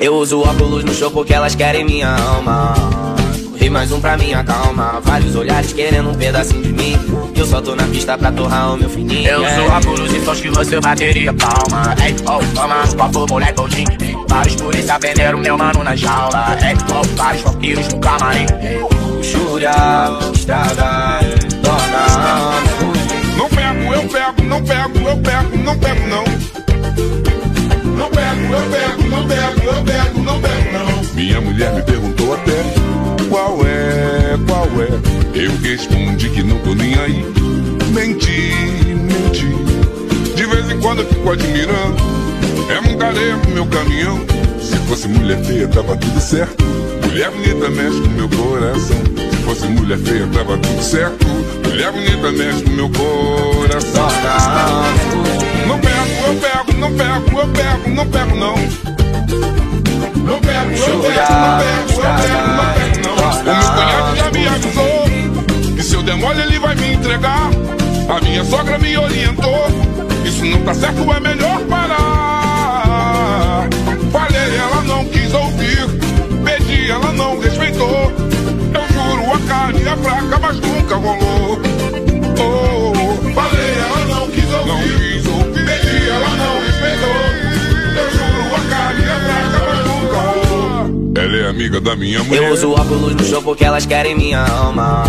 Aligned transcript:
Eu 0.00 0.14
uso 0.16 0.40
óculos 0.40 0.82
no 0.82 0.94
show 0.94 1.10
porque 1.10 1.34
elas 1.34 1.54
querem 1.54 1.84
minha 1.84 2.08
alma. 2.08 2.72
E 3.60 3.68
mais 3.68 3.92
um 3.92 4.00
pra 4.00 4.16
minha 4.16 4.42
calma. 4.42 4.98
Vários 5.04 5.36
olhares 5.36 5.74
querendo 5.74 6.08
um 6.08 6.14
pedacinho 6.14 6.62
de 6.62 6.72
mim. 6.72 6.98
Eu 7.36 7.46
só 7.46 7.60
tô 7.60 7.76
na 7.76 7.84
pista 7.84 8.16
pra 8.16 8.32
torrar 8.32 8.72
o 8.72 8.78
meu 8.78 8.88
fininho. 8.88 9.28
Eu 9.28 9.42
yeah. 9.42 9.62
uso 9.62 9.72
óculos 9.74 10.14
e 10.14 10.24
sons 10.24 10.40
que 10.40 10.48
você 10.48 10.80
bateria 10.80 11.34
palma. 11.34 11.94
Ei, 12.02 12.16
oh, 12.20 12.54
toma, 12.54 12.76
papo, 12.96 13.26
moleque, 13.28 13.60
hoje. 13.60 13.84
Vários 14.26 14.56
polícia 14.56 14.98
venderam 14.98 15.38
meu 15.38 15.58
mano 15.58 15.84
na 15.84 15.94
jaula. 15.94 16.56
Ei, 16.62 16.74
oh, 16.94 17.16
vários 17.16 17.42
vampiros 17.42 17.88
no 17.88 18.00
camarim. 18.00 18.46
Luxúria, 19.18 19.72
estraga, 20.34 21.20
torna. 21.62 22.80
Não 23.36 23.48
pego, 23.50 23.94
eu 23.94 24.08
pego, 24.08 24.48
não 24.48 24.64
pego, 24.64 25.08
eu 25.08 25.16
pego, 25.18 25.56
não 25.58 25.78
pego, 25.78 26.08
não. 26.08 26.24
Não 26.24 26.29
Minha 31.20 31.38
mulher 31.38 31.70
me 31.74 31.82
perguntou 31.82 32.32
até 32.32 32.64
qual 33.28 33.58
é, 33.66 34.38
qual 34.48 34.64
é. 34.80 34.88
Eu 35.38 35.54
respondi 35.58 36.30
que 36.30 36.42
não 36.42 36.58
tô 36.60 36.74
nem 36.74 36.94
aí. 36.94 37.22
Menti, 37.92 38.54
menti. 38.94 40.34
De 40.34 40.46
vez 40.46 40.70
em 40.70 40.80
quando 40.80 41.00
eu 41.00 41.06
fico 41.08 41.30
admirando. 41.30 41.96
É 42.70 42.80
um 42.80 42.96
careco 42.96 43.50
meu 43.50 43.66
caminhão. 43.66 44.18
Se 44.62 44.76
fosse 44.88 45.08
mulher 45.08 45.44
feia, 45.44 45.68
tava 45.68 45.94
tudo 45.94 46.18
certo. 46.18 46.64
Mulher 47.04 47.30
bonita 47.30 47.68
mexe 47.68 48.00
com 48.00 48.08
meu 48.08 48.28
coração. 48.30 48.96
Se 49.30 49.36
fosse 49.44 49.66
mulher 49.66 49.98
feia, 49.98 50.26
tava 50.28 50.56
tudo 50.56 50.82
certo. 50.82 51.26
Mulher 51.68 51.92
bonita 51.92 52.32
mexe 52.32 52.62
com 52.62 52.70
meu 52.70 52.88
coração. 52.88 54.08
Não 55.68 55.78
pego, 55.78 56.26
eu 56.26 56.34
pego, 56.40 56.78
não 56.78 56.92
pego, 56.94 57.40
eu 57.40 57.48
pego, 57.48 57.90
não 57.90 58.06
pego 58.06 58.36
me 66.90 66.96
entregar. 66.96 67.50
A 68.08 68.20
minha 68.20 68.44
sogra 68.44 68.76
me 68.78 68.96
orientou. 68.96 69.66
Isso 70.24 70.44
não 70.44 70.60
tá 70.62 70.74
certo, 70.74 71.12
é 71.12 71.20
melhor 71.20 71.60
parar. 71.66 73.68
Falei, 74.10 74.56
ela 74.56 74.82
não 74.82 75.04
quis 75.06 75.32
ouvir. 75.32 75.86
Pedi, 76.44 76.90
ela 76.90 77.12
não 77.12 77.38
respeitou. 77.38 78.10
Eu 78.74 78.88
juro, 78.92 79.32
a 79.32 79.38
carne 79.48 79.82
é 79.82 79.96
fraca, 79.96 80.38
mas 80.40 80.58
nunca 80.60 80.96
rolou. 80.96 81.60
Oh, 82.38 82.92
falei, 83.34 83.74
ela 83.78 84.04
não 84.06 84.28
quis 84.30 84.52
ouvir. 84.52 84.66
Não 84.66 84.82
quis 84.82 85.26
ouvir. 85.26 85.64
Pedi, 85.64 86.08
ela 86.08 86.30
não 86.36 86.60
respeitou. 86.60 87.20
Eu 87.96 88.10
juro, 88.10 88.56
a 88.56 88.60
carne 88.68 89.02
é 89.02 89.20
fraca, 89.26 89.58
mas 89.68 89.80
nunca 89.86 90.16
rolou. 90.16 90.90
Ela 91.16 91.36
é 91.36 91.48
amiga 91.50 91.80
da 91.80 91.94
minha 91.94 92.24
mulher. 92.24 92.42
Eu 92.42 92.52
uso 92.52 92.72
óculos 92.72 93.14
no 93.14 93.24
show 93.24 93.40
porque 93.42 93.64
elas 93.64 93.86
querem 93.86 94.16
minha 94.16 94.44
alma. 94.44 95.04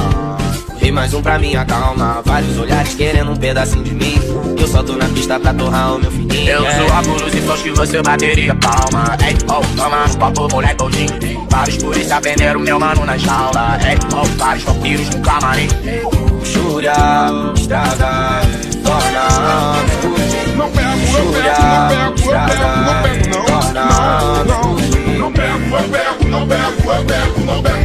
E 0.92 0.94
mais 0.94 1.14
um 1.14 1.22
pra 1.22 1.40
minha 1.40 1.64
calma. 1.64 2.22
Vários 2.26 2.60
olhares 2.60 2.94
querendo 2.96 3.32
um 3.32 3.36
pedacinho 3.38 3.82
de 3.82 3.94
mim. 3.94 4.20
Eu 4.60 4.68
só 4.68 4.84
tô 4.84 4.98
na 4.98 5.06
pista 5.06 5.40
pra 5.40 5.54
torrar 5.54 5.96
o 5.96 6.00
meu 6.00 6.12
fininho. 6.12 6.50
Eu 6.50 6.60
uso 6.64 6.94
óculos 6.94 7.34
e 7.34 7.42
sons 7.42 7.62
que 7.62 7.72
você 7.72 8.02
bateria 8.02 8.54
palma. 8.56 9.16
Ei, 9.26 9.38
oh, 9.44 9.62
toma, 9.78 10.10
papo, 10.20 10.50
moleque, 10.52 10.84
hoje. 10.84 11.06
Vários 11.50 11.78
polícia 11.78 12.20
venderam 12.20 12.60
meu 12.60 12.78
mano 12.78 13.06
na 13.06 13.18
jaula. 13.18 13.80
Ei, 13.90 13.98
oh, 14.14 14.26
vários 14.38 14.66
vampiros 14.66 15.10
no 15.12 15.22
camarim. 15.22 15.70
Luxúria, 16.30 16.94
estraga, 17.56 18.42
torna. 18.84 19.30
Não 20.58 20.70
pego, 20.72 20.92
eu 20.92 21.08
pego, 21.08 21.56
não 21.56 21.88
pego, 21.88 22.04
eu 22.04 22.42
pego, 22.44 22.68
não 22.84 23.02
pego, 23.02 23.30
não. 23.30 23.46
Não, 23.72 24.44
não. 24.44 25.18
Não 25.18 25.32
pego, 25.32 25.58
eu 25.74 25.84
pego, 25.90 26.28
não 26.28 26.48
pego, 26.48 26.92
eu 26.92 27.06
pego, 27.06 27.40
não 27.46 27.64
pego, 27.64 27.81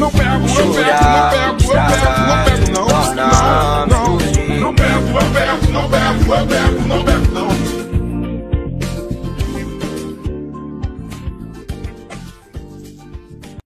não 0.00 0.10
pego, 0.10 0.30
eu 0.30 0.40
pego, 0.46 0.64
não 0.64 0.72
pego, 0.72 1.62
eu 1.62 1.68
pego, 1.68 2.20
não 2.26 2.44
pego, 2.44 2.72
não. 2.72 3.14
não. 3.14 3.79